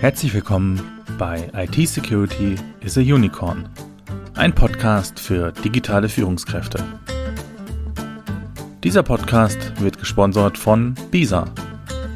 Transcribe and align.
Herzlich 0.00 0.32
willkommen 0.32 0.80
bei 1.18 1.50
IT 1.52 1.86
Security 1.86 2.54
is 2.80 2.96
a 2.96 3.02
Unicorn, 3.02 3.68
ein 4.34 4.54
Podcast 4.54 5.20
für 5.20 5.52
digitale 5.52 6.08
Führungskräfte. 6.08 6.82
Dieser 8.82 9.02
Podcast 9.02 9.78
wird 9.78 9.98
gesponsert 9.98 10.56
von 10.56 10.94
BISA, 11.10 11.52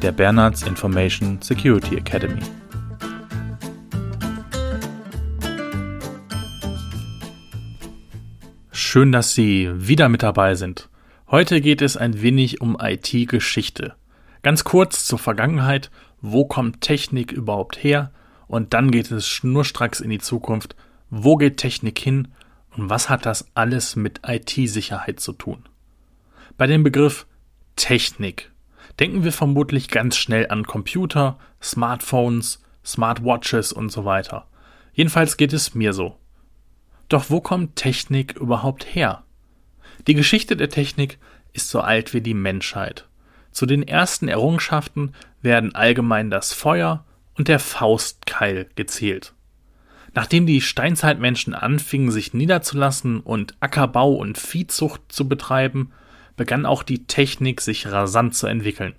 der 0.01 0.11
Bernards 0.13 0.63
Information 0.63 1.39
Security 1.43 1.95
Academy. 1.97 2.41
Schön, 8.71 9.11
dass 9.11 9.35
Sie 9.35 9.69
wieder 9.75 10.09
mit 10.09 10.23
dabei 10.23 10.55
sind. 10.55 10.89
Heute 11.29 11.61
geht 11.61 11.83
es 11.83 11.97
ein 11.97 12.19
wenig 12.19 12.61
um 12.61 12.77
IT-Geschichte. 12.81 13.93
Ganz 14.41 14.63
kurz 14.63 15.05
zur 15.05 15.19
Vergangenheit, 15.19 15.91
wo 16.31 16.45
kommt 16.45 16.81
Technik 16.81 17.31
überhaupt 17.31 17.83
her? 17.83 18.11
Und 18.47 18.73
dann 18.73 18.91
geht 18.91 19.11
es 19.11 19.27
schnurstracks 19.27 19.99
in 19.99 20.09
die 20.09 20.19
Zukunft, 20.19 20.75
wo 21.09 21.35
geht 21.35 21.57
Technik 21.57 21.99
hin 21.99 22.29
und 22.75 22.89
was 22.89 23.09
hat 23.09 23.25
das 23.25 23.47
alles 23.53 23.95
mit 23.95 24.21
IT-Sicherheit 24.25 25.19
zu 25.19 25.33
tun? 25.33 25.63
Bei 26.57 26.67
dem 26.67 26.83
Begriff 26.83 27.25
Technik 27.75 28.51
denken 28.99 29.23
wir 29.23 29.31
vermutlich 29.31 29.89
ganz 29.89 30.17
schnell 30.17 30.47
an 30.49 30.65
Computer, 30.65 31.37
Smartphones, 31.61 32.63
Smartwatches 32.83 33.73
und 33.73 33.91
so 33.91 34.05
weiter. 34.05 34.47
Jedenfalls 34.93 35.37
geht 35.37 35.53
es 35.53 35.75
mir 35.75 35.93
so. 35.93 36.17
Doch 37.09 37.29
wo 37.29 37.41
kommt 37.41 37.75
Technik 37.75 38.33
überhaupt 38.33 38.95
her? 38.95 39.23
Die 40.07 40.13
Geschichte 40.13 40.55
der 40.55 40.69
Technik 40.69 41.19
ist 41.53 41.69
so 41.69 41.81
alt 41.81 42.13
wie 42.13 42.21
die 42.21 42.33
Menschheit. 42.33 43.07
Zu 43.55 43.65
den 43.65 43.83
ersten 43.83 44.27
Errungenschaften 44.27 45.13
werden 45.41 45.73
allgemein 45.73 46.29
das 46.29 46.51
Feuer 46.51 47.05
und 47.35 47.47
der 47.47 47.59
Faustkeil 47.59 48.67
gezählt. 48.75 49.33
Nachdem 50.13 50.45
die 50.45 50.59
Steinzeitmenschen 50.59 51.53
anfingen, 51.53 52.11
sich 52.11 52.33
niederzulassen 52.33 53.21
und 53.21 53.55
Ackerbau 53.61 54.13
und 54.13 54.37
Viehzucht 54.37 55.03
zu 55.07 55.29
betreiben, 55.29 55.93
begann 56.35 56.65
auch 56.65 56.83
die 56.83 57.05
Technik 57.05 57.61
sich 57.61 57.87
rasant 57.87 58.35
zu 58.35 58.47
entwickeln. 58.47 58.93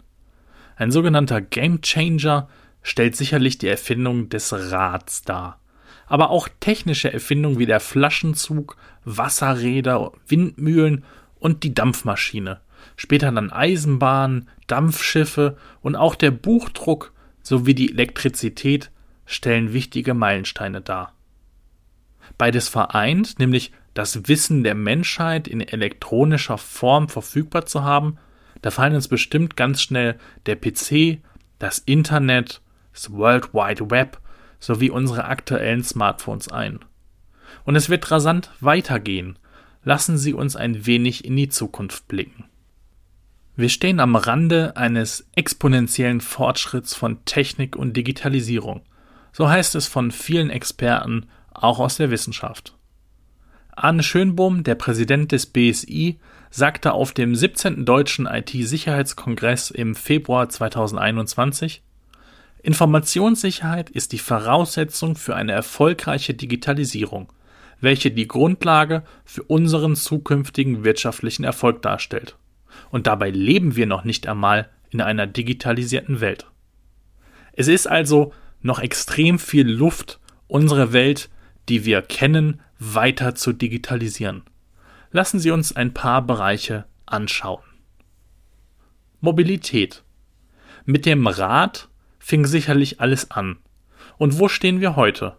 Ein 0.77 0.91
sogenannter 0.91 1.43
Gamechanger 1.43 2.49
stellt 2.81 3.15
sicherlich 3.15 3.59
die 3.59 3.69
Erfindung 3.69 4.31
des 4.31 4.55
Rads 4.55 5.21
dar 5.21 5.61
aber 6.07 6.31
auch 6.31 6.49
technische 6.61 7.13
Erfindungen 7.13 7.59
wie 7.59 7.67
der 7.67 7.81
Flaschenzug, 7.81 8.77
Wasserräder, 9.05 10.13
Windmühlen 10.29 11.05
und 11.39 11.65
die 11.65 11.75
Dampfmaschine. 11.75 12.61
Später 12.97 13.31
dann 13.33 13.51
Eisenbahnen, 13.51 14.49
Dampfschiffe 14.67 15.57
und 15.83 15.97
auch 15.97 16.15
der 16.15 16.31
Buchdruck 16.31 17.13
sowie 17.43 17.75
die 17.75 17.93
Elektrizität 17.93 18.91
stellen 19.27 19.73
wichtige 19.73 20.15
Meilensteine 20.15 20.81
dar. 20.81 21.13
Beides 22.39 22.69
vereint, 22.69 23.39
nämlich 23.39 23.73
das 23.95 24.29
Wissen 24.29 24.63
der 24.63 24.75
Menschheit 24.75 25.49
in 25.49 25.61
elektronischer 25.61 26.59
Form 26.59 27.09
verfügbar 27.09 27.67
zu 27.67 27.83
haben, 27.83 28.19
da 28.63 28.71
fallen 28.71 28.95
uns 28.95 29.09
bestimmt 29.09 29.57
ganz 29.57 29.81
schnell 29.81 30.19
der 30.47 30.57
PC, 30.57 31.21
das 31.59 31.79
Internet, 31.79 32.61
das 32.93 33.13
World 33.13 33.55
Wide 33.55 33.91
Web 33.91 34.21
sowie 34.59 34.91
unsere 34.91 35.27
aktuellen 35.27 35.85
Smartphones 35.85 36.49
ein. 36.51 36.81
Und 37.65 37.77
es 37.77 37.89
wird 37.89 38.11
rasant 38.11 38.51
weitergehen. 38.61 39.39
Lassen 39.85 40.19
Sie 40.19 40.35
uns 40.35 40.57
ein 40.57 40.87
wenig 40.87 41.25
in 41.25 41.37
die 41.37 41.49
Zukunft 41.49 42.09
blicken. 42.09 42.45
Wir 43.59 43.71
stehen 43.71 44.01
am 44.01 44.17
Rande 44.17 44.77
eines 44.77 45.27
exponentiellen 45.35 46.21
Fortschritts 46.21 46.95
von 46.95 47.25
Technik 47.25 47.75
und 47.75 47.97
Digitalisierung. 47.97 48.83
So 49.33 49.49
heißt 49.49 49.75
es 49.77 49.87
von 49.87 50.11
vielen 50.11 50.51
Experten, 50.51 51.27
auch 51.55 51.79
aus 51.79 51.97
der 51.97 52.11
Wissenschaft. 52.11 52.77
Arne 53.75 54.03
Schönbohm, 54.03 54.63
der 54.63 54.75
Präsident 54.75 55.33
des 55.33 55.47
BSI, 55.47 56.19
sagte 56.51 56.93
auf 56.93 57.13
dem 57.13 57.35
17. 57.35 57.87
Deutschen 57.87 58.27
IT-Sicherheitskongress 58.27 59.71
im 59.71 59.95
Februar 59.95 60.51
2021, 60.51 61.83
Informationssicherheit 62.63 63.89
ist 63.89 64.13
die 64.13 64.19
Voraussetzung 64.19 65.17
für 65.17 65.35
eine 65.35 65.53
erfolgreiche 65.53 66.35
Digitalisierung, 66.35 67.33
welche 67.81 68.11
die 68.11 68.29
Grundlage 68.29 69.03
für 69.25 69.45
unseren 69.45 69.97
zukünftigen 69.97 70.85
wirtschaftlichen 70.85 71.45
Erfolg 71.45 71.81
darstellt. 71.81 72.37
Und 72.91 73.07
dabei 73.07 73.31
leben 73.31 73.77
wir 73.77 73.87
noch 73.87 74.05
nicht 74.05 74.27
einmal 74.27 74.69
in 74.91 75.01
einer 75.01 75.27
digitalisierten 75.27 76.21
Welt. 76.21 76.47
Es 77.53 77.69
ist 77.69 77.87
also 77.87 78.33
noch 78.63 78.79
extrem 78.79 79.39
viel 79.39 79.69
Luft, 79.69 80.21
unsere 80.47 80.93
Welt, 80.93 81.31
die 81.69 81.85
wir 81.85 82.03
kennen, 82.03 82.61
weiter 82.79 83.35
zu 83.35 83.53
digitalisieren. 83.53 84.43
Lassen 85.11 85.39
Sie 85.41 85.51
uns 85.51 85.75
ein 85.75 85.95
paar 85.95 86.23
Bereiche 86.23 86.85
anschauen. 87.07 87.63
Mobilität. 89.21 90.05
Mit 90.85 91.07
dem 91.07 91.27
Rad 91.27 91.89
fing 92.19 92.45
sicherlich 92.45 93.01
alles 93.01 93.31
an. 93.31 93.59
Und 94.19 94.39
wo 94.39 94.49
stehen 94.49 94.81
wir 94.81 94.97
heute? 94.97 95.37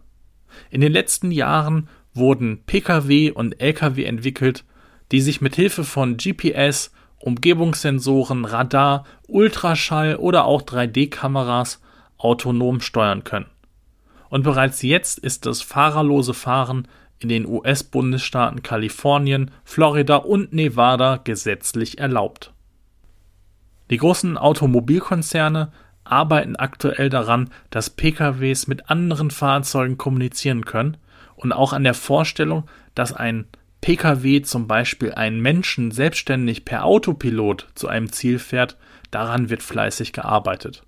In 0.69 0.81
den 0.81 0.91
letzten 0.91 1.31
Jahren 1.31 1.89
wurden 2.13 2.63
Pkw 2.65 3.31
und 3.31 3.61
Lkw 3.61 4.03
entwickelt, 4.03 4.65
die 5.11 5.21
sich 5.21 5.41
mit 5.41 5.55
Hilfe 5.55 5.83
von 5.83 6.17
GPS, 6.17 6.91
Umgebungssensoren, 7.19 8.45
Radar, 8.45 9.05
Ultraschall 9.27 10.15
oder 10.15 10.45
auch 10.45 10.61
3D-Kameras 10.61 11.79
autonom 12.17 12.81
steuern 12.81 13.23
können. 13.23 13.47
Und 14.29 14.43
bereits 14.43 14.81
jetzt 14.81 15.19
ist 15.19 15.45
das 15.45 15.61
fahrerlose 15.61 16.33
Fahren 16.33 16.87
in 17.19 17.29
den 17.29 17.45
US-Bundesstaaten 17.45 18.61
Kalifornien, 18.61 19.51
Florida 19.63 20.17
und 20.17 20.53
Nevada 20.53 21.17
gesetzlich 21.17 21.97
erlaubt. 21.97 22.53
Die 23.89 23.97
großen 23.97 24.37
Automobilkonzerne 24.37 25.71
arbeiten 26.03 26.55
aktuell 26.55 27.09
daran, 27.09 27.49
dass 27.69 27.89
PKWs 27.89 28.67
mit 28.67 28.89
anderen 28.89 29.31
Fahrzeugen 29.31 29.97
kommunizieren 29.97 30.65
können 30.65 30.97
und 31.35 31.53
auch 31.53 31.73
an 31.73 31.83
der 31.83 31.93
Vorstellung, 31.93 32.67
dass 32.95 33.13
ein 33.13 33.47
PKW 33.81 34.41
zum 34.41 34.67
Beispiel 34.67 35.13
einen 35.13 35.41
Menschen 35.41 35.91
selbstständig 35.91 36.65
per 36.65 36.85
Autopilot 36.85 37.67
zu 37.75 37.87
einem 37.87 38.11
Ziel 38.11 38.39
fährt, 38.39 38.77
daran 39.11 39.49
wird 39.49 39.63
fleißig 39.63 40.13
gearbeitet. 40.13 40.83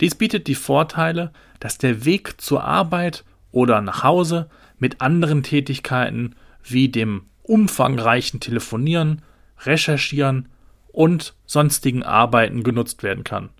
Dies 0.00 0.14
bietet 0.14 0.46
die 0.46 0.54
Vorteile, 0.54 1.32
dass 1.60 1.78
der 1.78 2.04
Weg 2.04 2.40
zur 2.40 2.64
Arbeit 2.64 3.24
oder 3.52 3.80
nach 3.80 4.02
Hause 4.02 4.50
mit 4.78 5.00
anderen 5.00 5.42
Tätigkeiten 5.42 6.34
wie 6.62 6.88
dem 6.88 7.26
umfangreichen 7.42 8.40
Telefonieren, 8.40 9.22
Recherchieren 9.60 10.48
und 10.88 11.34
sonstigen 11.46 12.02
Arbeiten 12.02 12.62
genutzt 12.62 13.02
werden 13.02 13.24
kann. 13.24 13.50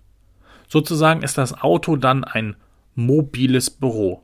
Sozusagen 0.67 1.23
ist 1.23 1.37
das 1.37 1.61
Auto 1.61 1.95
dann 1.95 2.23
ein 2.23 2.55
mobiles 2.93 3.69
Büro. 3.69 4.23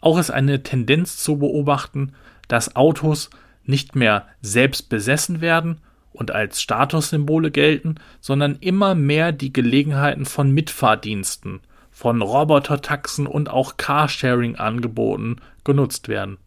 Auch 0.00 0.18
ist 0.18 0.30
eine 0.30 0.62
Tendenz 0.62 1.18
zu 1.18 1.38
beobachten, 1.38 2.14
dass 2.52 2.76
Autos 2.76 3.30
nicht 3.64 3.96
mehr 3.96 4.26
selbst 4.40 4.88
besessen 4.88 5.40
werden 5.40 5.80
und 6.12 6.30
als 6.30 6.60
Statussymbole 6.60 7.50
gelten, 7.50 7.94
sondern 8.20 8.56
immer 8.60 8.94
mehr 8.94 9.32
die 9.32 9.52
Gelegenheiten 9.52 10.26
von 10.26 10.50
Mitfahrdiensten, 10.50 11.60
von 11.90 12.20
Robotertaxen 12.20 13.26
und 13.26 13.48
auch 13.48 13.76
Carsharing-Angeboten 13.76 15.36
genutzt 15.64 16.08
werden. 16.08 16.38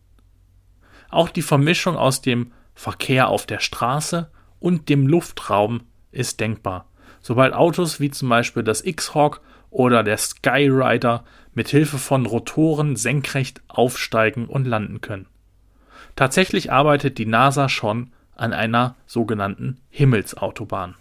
Auch 1.10 1.30
die 1.30 1.42
Vermischung 1.42 1.96
aus 1.96 2.22
dem 2.22 2.52
Verkehr 2.74 3.30
auf 3.30 3.46
der 3.46 3.60
Straße 3.60 4.30
und 4.60 4.90
dem 4.90 5.08
Luftraum 5.08 5.82
ist 6.12 6.40
denkbar 6.40 6.86
sobald 7.26 7.56
Autos 7.56 8.00
wie 8.00 8.12
zum 8.12 8.30
Beispiel 8.30 8.62
das 8.62 8.86
X-Hawk 8.86 9.42
oder 9.72 10.04
der 10.04 10.18
Skyrider 10.18 11.24
mit 11.56 11.70
Hilfe 11.70 11.98
von 11.98 12.28
Rotoren 12.28 12.96
senkrecht 12.96 13.64
aufsteigen 13.68 14.46
und 14.46 14.66
landen 14.66 15.02
können. 15.02 15.26
Tatsächlich 16.16 16.72
arbeitet 16.72 17.18
die 17.18 17.26
NASA 17.26 17.70
schon 17.70 18.12
an 18.36 18.54
einer 18.54 18.96
sogenannten 19.06 19.80
Himmelsautobahn. 19.90 20.96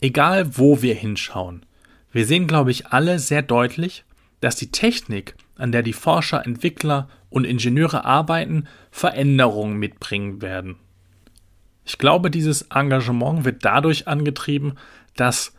Egal 0.00 0.58
wo 0.58 0.82
wir 0.82 0.94
hinschauen, 0.94 1.64
wir 2.12 2.26
sehen, 2.26 2.46
glaube 2.46 2.70
ich, 2.70 2.88
alle 2.88 3.18
sehr 3.18 3.42
deutlich, 3.42 4.04
dass 4.40 4.56
die 4.56 4.70
Technik, 4.70 5.34
an 5.56 5.72
der 5.72 5.82
die 5.82 5.92
Forscher, 5.92 6.44
Entwickler 6.44 7.08
und 7.30 7.44
Ingenieure 7.44 8.04
arbeiten, 8.04 8.68
Veränderungen 8.90 9.78
mitbringen 9.78 10.42
werden. 10.42 10.76
Ich 11.84 11.98
glaube, 11.98 12.30
dieses 12.30 12.62
Engagement 12.62 13.44
wird 13.44 13.64
dadurch 13.64 14.06
angetrieben, 14.06 14.74
das 15.16 15.54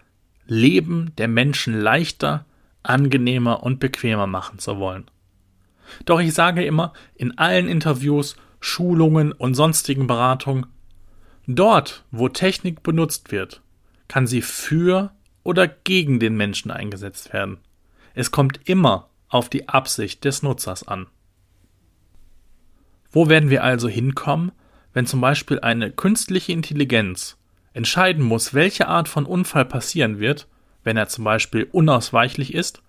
Leben 0.48 1.12
der 1.18 1.28
Menschen 1.28 1.80
leichter, 1.80 2.46
angenehmer 2.84 3.64
und 3.64 3.80
bequemer 3.80 4.28
machen 4.28 4.60
zu 4.60 4.78
wollen. 4.78 5.06
Doch 6.06 6.20
ich 6.20 6.34
sage 6.34 6.66
immer 6.66 6.94
in 7.16 7.38
allen 7.38 7.68
Interviews, 7.68 8.36
Schulungen 8.60 9.32
und 9.32 9.54
sonstigen 9.54 10.08
Beratungen, 10.08 10.66
dort, 11.48 12.04
wo 12.12 12.30
Technik 12.30 12.84
benutzt 12.84 13.32
wird, 13.32 13.62
kann 14.08 14.28
sie 14.28 14.42
für 14.42 15.12
oder 15.44 15.68
gegen 15.68 16.20
den 16.20 16.36
Menschen 16.36 16.72
eingesetzt 16.72 17.32
werden. 17.34 17.60
Es 18.14 18.32
kommt 18.32 18.62
immer 18.66 19.10
auf 19.30 19.50
die 19.50 19.70
Absicht 19.70 20.24
des 20.24 20.42
Nutzers 20.42 20.88
an. 20.88 21.08
Wo 23.12 23.30
werden 23.30 23.50
wir 23.50 23.64
also 23.64 23.88
hinkommen, 23.88 24.52
wenn 24.94 25.06
zum 25.06 25.22
Beispiel 25.22 25.60
eine 25.60 25.92
künstliche 25.92 26.52
Intelligenz 26.52 27.38
entscheiden 27.74 28.24
muss, 28.24 28.54
welche 28.54 28.88
Art 28.88 29.08
von 29.08 29.26
Unfall 29.26 29.66
passieren 29.66 30.20
wird, 30.20 30.48
wenn 30.84 30.98
er 30.98 31.08
zum 31.08 31.24
Beispiel 31.24 31.68
unausweichlich 31.72 32.54
ist? 32.54 32.82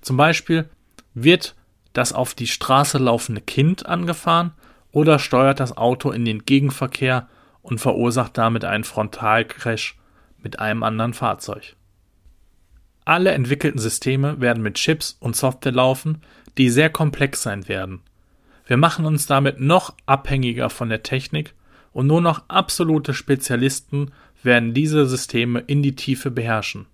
Zum 0.00 0.16
Beispiel 0.16 0.68
wird 1.14 1.54
das 1.96 2.12
auf 2.12 2.34
die 2.34 2.46
Straße 2.46 2.98
laufende 2.98 3.40
Kind 3.40 3.86
angefahren 3.86 4.52
oder 4.92 5.18
steuert 5.18 5.60
das 5.60 5.76
Auto 5.76 6.10
in 6.10 6.24
den 6.24 6.44
Gegenverkehr 6.44 7.28
und 7.62 7.80
verursacht 7.80 8.36
damit 8.36 8.64
einen 8.64 8.84
Frontalcrash 8.84 9.98
mit 10.42 10.58
einem 10.58 10.82
anderen 10.82 11.14
Fahrzeug. 11.14 11.74
Alle 13.04 13.32
entwickelten 13.32 13.80
Systeme 13.80 14.40
werden 14.40 14.62
mit 14.62 14.74
Chips 14.74 15.16
und 15.20 15.36
Software 15.36 15.72
laufen, 15.72 16.22
die 16.58 16.70
sehr 16.70 16.90
komplex 16.90 17.42
sein 17.42 17.68
werden. 17.68 18.00
Wir 18.66 18.76
machen 18.76 19.06
uns 19.06 19.26
damit 19.26 19.60
noch 19.60 19.94
abhängiger 20.06 20.70
von 20.70 20.88
der 20.88 21.02
Technik 21.02 21.54
und 21.92 22.06
nur 22.08 22.20
noch 22.20 22.42
absolute 22.48 23.14
Spezialisten 23.14 24.10
werden 24.42 24.74
diese 24.74 25.06
Systeme 25.06 25.60
in 25.60 25.82
die 25.82 25.94
Tiefe 25.94 26.30
beherrschen. 26.30 26.86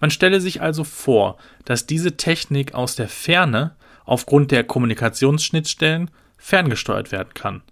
Man 0.00 0.10
stelle 0.10 0.40
sich 0.40 0.60
also 0.60 0.82
vor, 0.82 1.36
dass 1.64 1.86
diese 1.86 2.16
Technik 2.16 2.74
aus 2.74 2.96
der 2.96 3.08
Ferne 3.08 3.76
aufgrund 4.04 4.50
der 4.50 4.64
Kommunikationsschnittstellen 4.64 6.10
ferngesteuert 6.36 7.12
werden 7.12 7.34
kann. 7.34 7.62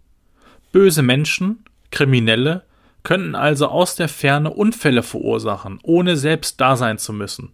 Böse 0.73 1.03
Menschen, 1.03 1.65
Kriminelle, 1.91 2.65
könnten 3.03 3.35
also 3.35 3.69
aus 3.69 3.97
der 3.97 4.09
Ferne 4.09 4.51
Unfälle 4.51 5.03
verursachen, 5.03 5.79
ohne 5.83 6.17
selbst 6.17 6.61
da 6.61 6.77
sein 6.77 6.99
zu 6.99 7.13
müssen. 7.13 7.53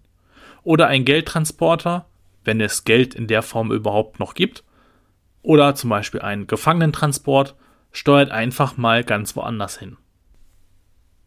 Oder 0.63 0.89
ein 0.89 1.05
Geldtransporter, 1.05 2.07
wenn 2.45 2.61
es 2.61 2.85
Geld 2.85 3.15
in 3.15 3.27
der 3.27 3.43
Form 3.43 3.71
überhaupt 3.71 4.19
noch 4.19 4.35
gibt, 4.35 4.65
oder 5.43 5.75
zum 5.77 5.91
Beispiel 5.91 6.21
ein 6.21 6.47
Gefangenentransport, 6.47 7.55
steuert 7.93 8.31
einfach 8.31 8.77
mal 8.77 9.05
ganz 9.05 9.37
woanders 9.37 9.79
hin. 9.79 9.97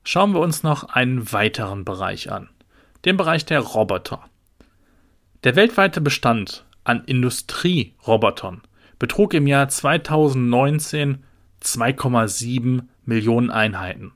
Schauen 0.03 0.33
wir 0.33 0.39
uns 0.39 0.63
noch 0.63 0.83
einen 0.83 1.31
weiteren 1.31 1.85
Bereich 1.85 2.31
an, 2.31 2.49
den 3.05 3.15
Bereich 3.15 3.45
der 3.45 3.59
Roboter. 3.61 4.21
Der 5.45 5.55
weltweite 5.55 6.01
Bestand 6.01 6.65
an 6.89 7.03
Industrierobotern 7.05 8.61
betrug 8.97 9.35
im 9.35 9.45
Jahr 9.45 9.69
2019 9.69 11.23
2,7 11.61 12.81
Millionen 13.05 13.51
Einheiten. 13.51 14.11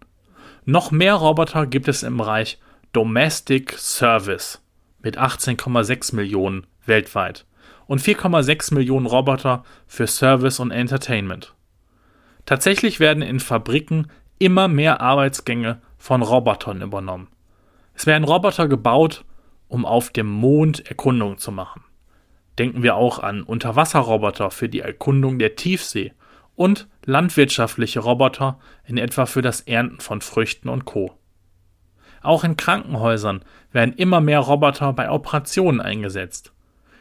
Noch 0.66 0.90
mehr 0.90 1.14
Roboter 1.14 1.68
gibt 1.68 1.88
es 1.88 2.02
im 2.02 2.18
Bereich 2.18 2.58
Domestic 2.92 3.74
Service 3.78 4.60
mit 5.04 5.20
18,6 5.20 6.16
Millionen 6.16 6.66
weltweit 6.86 7.46
und 7.86 8.02
4,6 8.02 8.74
Millionen 8.74 9.06
Roboter 9.06 9.64
für 9.86 10.08
Service 10.08 10.60
und 10.60 10.72
Entertainment. 10.72 11.54
Tatsächlich 12.48 13.00
werden 13.00 13.22
in 13.22 13.40
Fabriken 13.40 14.08
immer 14.40 14.68
mehr 14.68 15.00
Arbeitsgänge 15.00 15.80
von 16.00 16.24
Robotern 16.24 16.82
übernommen. 16.82 17.28
Es 17.94 18.08
werden 18.08 18.24
Roboter 18.24 18.68
gebaut, 18.68 19.26
um 19.68 19.86
auf 19.86 20.10
dem 20.10 20.28
Mond 20.28 20.88
Erkundungen 20.88 21.38
zu 21.38 21.52
machen. 21.52 21.84
Denken 22.60 22.84
wir 22.84 22.96
auch 22.96 23.20
an 23.20 23.44
Unterwasserroboter 23.44 24.52
für 24.52 24.70
die 24.70 24.82
Erkundung 24.82 25.40
der 25.40 25.56
Tiefsee 25.56 26.14
und 26.56 26.88
landwirtschaftliche 27.06 28.00
Roboter 28.00 28.60
in 28.86 28.98
etwa 28.98 29.26
für 29.26 29.42
das 29.42 29.62
Ernten 29.62 30.00
von 30.00 30.22
Früchten 30.22 30.70
und 30.70 30.86
Co. 30.86 31.18
Auch 32.22 32.44
in 32.44 32.56
Krankenhäusern 32.56 33.44
werden 33.72 33.96
immer 33.96 34.22
mehr 34.22 34.40
Roboter 34.40 34.94
bei 34.94 35.10
Operationen 35.10 35.82
eingesetzt. 35.82 36.54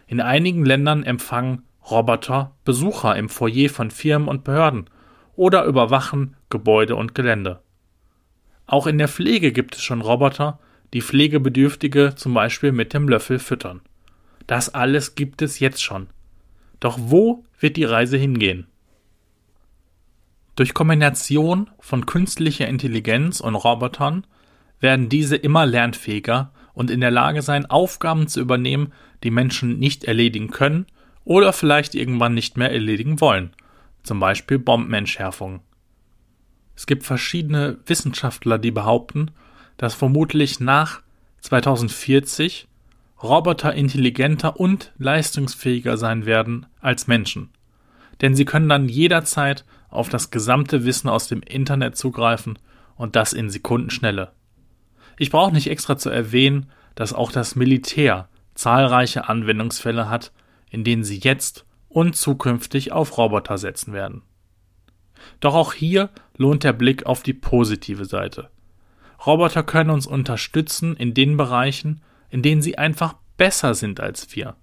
In 0.06 0.20
einigen 0.20 0.64
Ländern 0.64 1.04
empfangen 1.04 1.62
Roboter 1.90 2.54
Besucher 2.64 3.16
im 3.16 3.28
Foyer 3.28 3.68
von 3.68 3.90
Firmen 3.90 4.28
und 4.28 4.44
Behörden 4.44 4.88
oder 5.34 5.64
überwachen 5.64 6.36
Gebäude 6.48 6.96
und 6.96 7.14
Gelände. 7.14 7.60
Auch 8.66 8.86
in 8.86 8.98
der 8.98 9.08
Pflege 9.08 9.52
gibt 9.52 9.76
es 9.76 9.82
schon 9.82 10.00
Roboter, 10.00 10.58
die 10.92 11.02
Pflegebedürftige 11.02 12.14
zum 12.16 12.34
Beispiel 12.34 12.72
mit 12.72 12.94
dem 12.94 13.08
Löffel 13.08 13.38
füttern. 13.38 13.80
Das 14.46 14.74
alles 14.74 15.14
gibt 15.14 15.42
es 15.42 15.58
jetzt 15.58 15.82
schon. 15.82 16.08
Doch 16.80 16.98
wo 17.00 17.44
wird 17.58 17.76
die 17.76 17.84
Reise 17.84 18.16
hingehen? 18.16 18.66
Durch 20.56 20.74
Kombination 20.74 21.70
von 21.78 22.06
künstlicher 22.06 22.68
Intelligenz 22.68 23.40
und 23.40 23.54
Robotern 23.54 24.26
werden 24.80 25.08
diese 25.08 25.36
immer 25.36 25.64
lernfähiger 25.64 26.52
und 26.74 26.90
in 26.90 27.00
der 27.00 27.10
Lage 27.10 27.42
sein, 27.42 27.66
Aufgaben 27.66 28.28
zu 28.28 28.40
übernehmen, 28.40 28.92
die 29.22 29.30
Menschen 29.30 29.78
nicht 29.78 30.04
erledigen 30.04 30.50
können 30.50 30.86
oder 31.24 31.52
vielleicht 31.52 31.94
irgendwann 31.94 32.34
nicht 32.34 32.56
mehr 32.56 32.72
erledigen 32.72 33.20
wollen, 33.20 33.52
zum 34.02 34.20
Beispiel 34.20 34.58
Bombenentschärfung. 34.58 35.60
Es 36.74 36.86
gibt 36.86 37.04
verschiedene 37.04 37.78
Wissenschaftler, 37.86 38.58
die 38.58 38.70
behaupten, 38.70 39.30
dass 39.76 39.94
vermutlich 39.94 40.60
nach 40.60 41.00
2040 41.40 42.68
Roboter 43.22 43.74
intelligenter 43.74 44.58
und 44.58 44.92
leistungsfähiger 44.98 45.96
sein 45.96 46.26
werden 46.26 46.66
als 46.80 47.06
Menschen. 47.06 47.50
Denn 48.20 48.34
sie 48.34 48.44
können 48.44 48.68
dann 48.68 48.88
jederzeit 48.88 49.64
auf 49.90 50.08
das 50.08 50.30
gesamte 50.30 50.84
Wissen 50.84 51.08
aus 51.08 51.28
dem 51.28 51.40
Internet 51.42 51.96
zugreifen 51.96 52.58
und 52.96 53.14
das 53.14 53.32
in 53.32 53.50
Sekundenschnelle. 53.50 54.32
Ich 55.18 55.30
brauche 55.30 55.52
nicht 55.52 55.70
extra 55.70 55.96
zu 55.96 56.10
erwähnen, 56.10 56.70
dass 56.94 57.12
auch 57.12 57.30
das 57.30 57.54
Militär 57.54 58.28
zahlreiche 58.54 59.28
Anwendungsfälle 59.28 60.08
hat, 60.08 60.32
in 60.70 60.84
denen 60.84 61.04
sie 61.04 61.18
jetzt 61.18 61.64
und 61.88 62.16
zukünftig 62.16 62.92
auf 62.92 63.18
Roboter 63.18 63.58
setzen 63.58 63.92
werden. 63.92 64.22
Doch 65.40 65.54
auch 65.54 65.72
hier 65.72 66.10
lohnt 66.36 66.64
der 66.64 66.72
Blick 66.72 67.06
auf 67.06 67.22
die 67.22 67.34
positive 67.34 68.04
Seite. 68.04 68.50
Roboter 69.24 69.62
können 69.62 69.90
uns 69.90 70.06
unterstützen 70.06 70.96
in 70.96 71.14
den 71.14 71.36
Bereichen, 71.36 72.02
in 72.32 72.42
denen 72.42 72.62
sie 72.62 72.78
einfach 72.78 73.14
besser 73.36 73.74
sind 73.74 74.00
als 74.00 74.34
wir. 74.34 74.56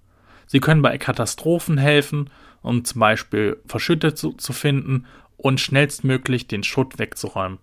Sie 0.46 0.58
können 0.58 0.82
bei 0.82 0.98
Katastrophen 0.98 1.78
helfen, 1.78 2.28
um 2.60 2.84
zum 2.84 3.00
Beispiel 3.00 3.58
Verschüttet 3.64 4.18
zu, 4.18 4.32
zu 4.32 4.52
finden 4.52 5.06
und 5.36 5.60
schnellstmöglich 5.60 6.48
den 6.48 6.64
Schutt 6.64 6.98
wegzuräumen. 6.98 7.58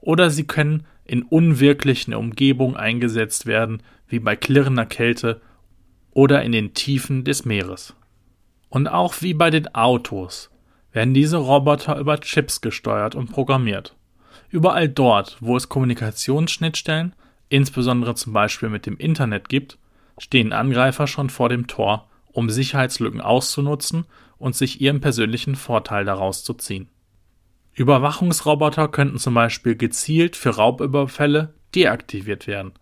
Oder 0.00 0.28
sie 0.28 0.44
können 0.44 0.86
in 1.04 1.22
unwirklichen 1.22 2.12
Umgebungen 2.14 2.76
eingesetzt 2.76 3.46
werden, 3.46 3.82
wie 4.08 4.18
bei 4.18 4.34
klirrender 4.34 4.86
Kälte 4.86 5.40
oder 6.10 6.42
in 6.42 6.52
den 6.52 6.74
Tiefen 6.74 7.24
des 7.24 7.44
Meeres. 7.44 7.94
Und 8.68 8.88
auch 8.88 9.22
wie 9.22 9.34
bei 9.34 9.50
den 9.50 9.72
Autos 9.72 10.50
werden 10.90 11.14
diese 11.14 11.36
Roboter 11.36 11.96
über 11.98 12.20
Chips 12.20 12.60
gesteuert 12.60 13.14
und 13.14 13.30
programmiert. 13.30 13.94
Überall 14.50 14.88
dort, 14.88 15.36
wo 15.40 15.56
es 15.56 15.68
Kommunikationsschnittstellen, 15.68 17.14
insbesondere 17.48 18.14
zum 18.14 18.32
Beispiel 18.32 18.68
mit 18.68 18.86
dem 18.86 18.96
Internet 18.96 19.48
gibt, 19.48 19.78
stehen 20.18 20.52
Angreifer 20.52 21.06
schon 21.06 21.30
vor 21.30 21.48
dem 21.48 21.66
Tor, 21.66 22.08
um 22.32 22.50
Sicherheitslücken 22.50 23.20
auszunutzen 23.20 24.06
und 24.38 24.54
sich 24.54 24.80
ihren 24.80 25.00
persönlichen 25.00 25.54
Vorteil 25.54 26.04
daraus 26.04 26.44
zu 26.44 26.54
ziehen. 26.54 26.88
Überwachungsroboter 27.74 28.88
könnten 28.88 29.18
zum 29.18 29.34
Beispiel 29.34 29.74
gezielt 29.76 30.36
für 30.36 30.50
Raubüberfälle 30.50 31.54
deaktiviert 31.74 32.46
werden. 32.46 32.72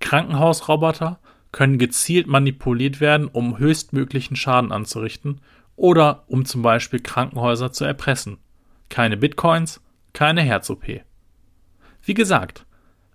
Krankenhausroboter 0.00 1.20
können 1.52 1.78
gezielt 1.78 2.26
manipuliert 2.26 3.00
werden, 3.00 3.28
um 3.28 3.58
höchstmöglichen 3.58 4.36
Schaden 4.36 4.72
anzurichten 4.72 5.40
oder 5.76 6.24
um 6.26 6.44
zum 6.44 6.62
Beispiel 6.62 7.00
Krankenhäuser 7.00 7.72
zu 7.72 7.84
erpressen. 7.84 8.38
Keine 8.88 9.16
Bitcoins, 9.16 9.80
keine 10.12 10.42
Herz-OP. 10.42 11.02
Wie 12.02 12.14
gesagt, 12.14 12.66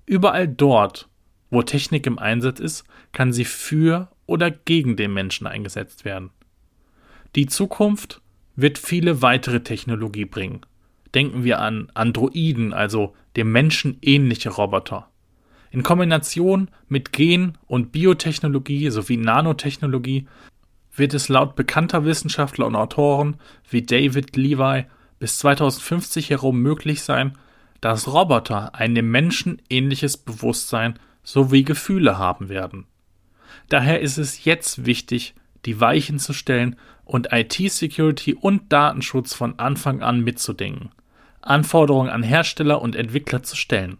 überall 0.08 0.48
dort, 0.48 1.08
wo 1.52 1.62
Technik 1.62 2.08
im 2.08 2.18
Einsatz 2.18 2.60
ist, 2.60 2.84
kann 3.12 3.32
sie 3.32 3.46
für 3.46 4.10
oder 4.26 4.50
gegen 4.50 4.96
den 4.96 5.14
Menschen 5.14 5.46
eingesetzt 5.46 6.04
werden. 6.04 6.32
Die 7.36 7.46
Zukunft 7.46 8.22
wird 8.56 8.80
viele 8.80 9.22
weitere 9.22 9.62
Technologie 9.62 10.26
bringen. 10.26 10.62
Denken 11.14 11.44
wir 11.44 11.60
an 11.60 11.92
Androiden, 11.94 12.74
also 12.74 13.14
dem 13.36 13.52
Menschen 13.52 14.00
ähnliche 14.02 14.50
Roboter. 14.50 15.10
In 15.70 15.84
Kombination 15.84 16.70
mit 16.88 17.14
Gen- 17.14 17.58
und 17.68 17.92
Biotechnologie 17.92 18.90
sowie 18.90 19.18
Nanotechnologie 19.18 20.28
wird 20.96 21.14
es 21.14 21.30
laut 21.30 21.56
bekannter 21.56 22.06
Wissenschaftler 22.06 22.66
und 22.66 22.76
Autoren 22.76 23.38
wie 23.70 23.84
David 23.84 24.36
Levi 24.36 24.86
bis 25.20 25.38
2050 25.40 26.30
herum 26.30 26.60
möglich 26.62 27.04
sein, 27.04 27.38
dass 27.82 28.08
Roboter 28.08 28.76
ein 28.76 28.96
dem 28.96 29.12
Menschen 29.12 29.62
ähnliches 29.70 30.18
Bewusstsein 30.18 31.00
sowie 31.24 31.64
Gefühle 31.64 32.18
haben 32.18 32.50
werden. 32.50 32.86
Daher 33.70 34.02
ist 34.02 34.18
es 34.18 34.46
jetzt 34.46 34.86
wichtig, 34.86 35.36
die 35.66 35.80
Weichen 35.80 36.20
zu 36.20 36.34
stellen 36.34 36.78
und 37.04 37.30
IT-Security 37.32 38.34
und 38.34 38.72
Datenschutz 38.72 39.34
von 39.34 39.60
Anfang 39.60 40.02
an 40.02 40.22
mitzudenken, 40.22 40.92
Anforderungen 41.42 42.10
an 42.10 42.24
Hersteller 42.24 42.82
und 42.82 42.96
Entwickler 42.96 43.44
zu 43.44 43.56
stellen. 43.56 43.98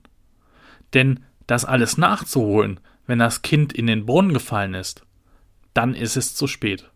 Denn 0.94 1.22
das 1.46 1.66
alles 1.66 1.98
nachzuholen, 1.98 2.80
wenn 3.06 3.20
das 3.20 3.42
Kind 3.42 3.74
in 3.74 3.88
den 3.88 4.06
Brunnen 4.06 4.34
gefallen 4.34 4.74
ist, 4.74 5.04
dann 5.74 5.94
ist 5.94 6.18
es 6.18 6.36
zu 6.36 6.48
spät. 6.48 6.90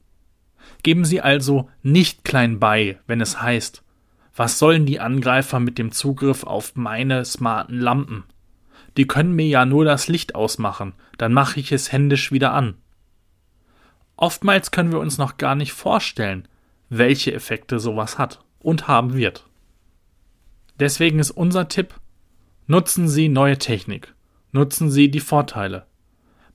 Geben 0.84 1.06
Sie 1.06 1.22
also 1.22 1.70
nicht 1.84 2.24
klein 2.24 2.60
bei, 2.60 3.00
wenn 3.08 3.22
es 3.22 3.42
heißt, 3.42 3.84
was 4.42 4.58
sollen 4.58 4.88
die 4.88 5.00
Angreifer 5.00 5.60
mit 5.60 5.78
dem 5.78 5.92
Zugriff 5.92 6.44
auf 6.46 6.76
meine 6.76 7.26
smarten 7.26 7.80
Lampen? 7.80 8.24
Die 8.98 9.06
können 9.06 9.36
mir 9.36 9.46
ja 9.46 9.68
nur 9.68 9.86
das 9.86 10.08
Licht 10.08 10.34
ausmachen, 10.34 10.94
dann 11.20 11.32
mache 11.32 11.60
ich 11.60 11.72
es 11.72 11.92
händisch 11.92 12.32
wieder 12.32 12.52
an. 12.52 12.74
Oftmals 14.16 14.72
können 14.72 14.92
wir 14.92 15.00
uns 15.00 15.20
noch 15.20 15.38
gar 15.38 15.54
nicht 15.54 15.74
vorstellen, 15.74 16.48
welche 16.90 17.32
Effekte 17.36 17.80
sowas 17.80 18.18
hat 18.18 18.44
und 18.58 18.88
haben 18.88 19.14
wird. 19.14 19.46
Deswegen 20.80 21.20
ist 21.20 21.30
unser 21.30 21.68
Tipp, 21.68 21.94
nutzen 22.66 23.08
Sie 23.08 23.30
neue 23.30 23.60
Technik, 23.60 24.16
nutzen 24.54 24.90
Sie 24.90 25.12
die 25.12 25.20
Vorteile. 25.20 25.86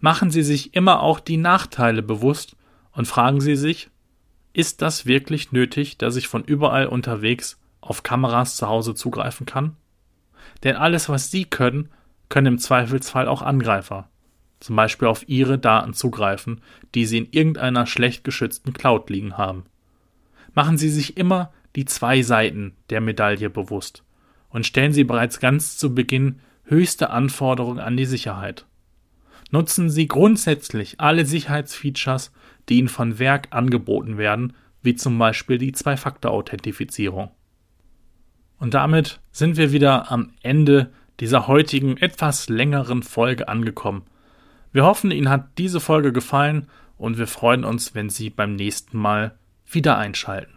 Machen 0.00 0.32
Sie 0.32 0.42
sich 0.42 0.74
immer 0.74 1.04
auch 1.04 1.20
die 1.20 1.36
Nachteile 1.36 2.02
bewusst 2.02 2.56
und 2.90 3.06
fragen 3.06 3.40
Sie 3.40 3.54
sich, 3.54 3.90
ist 4.52 4.82
das 4.82 5.06
wirklich 5.06 5.52
nötig, 5.52 5.98
dass 5.98 6.16
ich 6.16 6.26
von 6.26 6.42
überall 6.42 6.88
unterwegs 6.88 7.60
auf 7.88 8.02
Kameras 8.02 8.56
zu 8.56 8.68
Hause 8.68 8.94
zugreifen 8.94 9.46
kann? 9.46 9.76
Denn 10.64 10.76
alles, 10.76 11.08
was 11.08 11.30
Sie 11.30 11.44
können, 11.44 11.90
können 12.28 12.46
im 12.54 12.58
Zweifelsfall 12.58 13.28
auch 13.28 13.42
Angreifer, 13.42 14.08
zum 14.60 14.76
Beispiel 14.76 15.08
auf 15.08 15.28
Ihre 15.28 15.58
Daten 15.58 15.92
zugreifen, 15.92 16.60
die 16.94 17.06
Sie 17.06 17.18
in 17.18 17.28
irgendeiner 17.30 17.86
schlecht 17.86 18.24
geschützten 18.24 18.72
Cloud 18.72 19.10
liegen 19.10 19.36
haben. 19.36 19.64
Machen 20.54 20.78
Sie 20.78 20.88
sich 20.88 21.16
immer 21.16 21.52
die 21.76 21.84
zwei 21.84 22.22
Seiten 22.22 22.74
der 22.90 23.00
Medaille 23.00 23.50
bewusst 23.50 24.02
und 24.48 24.66
stellen 24.66 24.92
Sie 24.92 25.04
bereits 25.04 25.40
ganz 25.40 25.76
zu 25.76 25.94
Beginn 25.94 26.40
höchste 26.64 27.10
Anforderungen 27.10 27.78
an 27.78 27.96
die 27.96 28.06
Sicherheit. 28.06 28.66
Nutzen 29.50 29.90
Sie 29.90 30.08
grundsätzlich 30.08 30.98
alle 30.98 31.24
Sicherheitsfeatures, 31.24 32.32
die 32.68 32.78
Ihnen 32.78 32.88
von 32.88 33.18
Werk 33.18 33.48
angeboten 33.50 34.18
werden, 34.18 34.54
wie 34.82 34.96
zum 34.96 35.18
Beispiel 35.18 35.58
die 35.58 35.72
Zwei-Faktor-Authentifizierung. 35.72 37.30
Und 38.58 38.74
damit 38.74 39.20
sind 39.32 39.56
wir 39.56 39.72
wieder 39.72 40.10
am 40.10 40.32
Ende 40.42 40.90
dieser 41.20 41.46
heutigen 41.46 41.96
etwas 41.96 42.48
längeren 42.48 43.02
Folge 43.02 43.48
angekommen. 43.48 44.02
Wir 44.72 44.84
hoffen, 44.84 45.10
Ihnen 45.10 45.30
hat 45.30 45.46
diese 45.58 45.80
Folge 45.80 46.12
gefallen 46.12 46.68
und 46.98 47.18
wir 47.18 47.26
freuen 47.26 47.64
uns, 47.64 47.94
wenn 47.94 48.10
Sie 48.10 48.30
beim 48.30 48.54
nächsten 48.54 48.98
Mal 48.98 49.34
wieder 49.66 49.98
einschalten. 49.98 50.52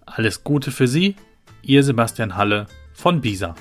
Alles 0.06 0.44
Gute 0.44 0.72
für 0.72 0.88
Sie, 0.88 1.16
Ihr 1.62 1.84
Sebastian 1.84 2.36
Halle 2.36 2.66
von 2.94 3.22
Bisa. 3.22 3.56